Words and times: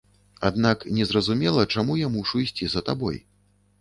Аднак 0.47 0.85
незразумела, 0.99 1.67
чаму 1.75 1.99
я 2.05 2.11
мушу 2.17 2.43
ісці 2.49 2.65
за 2.73 2.87
табой. 2.89 3.25